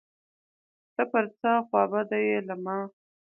ته 0.95 1.03
پر 1.11 1.25
څه 1.39 1.51
خوابدی 1.67 2.21
یې 2.29 2.39
له 2.47 2.55
ما 2.63 2.77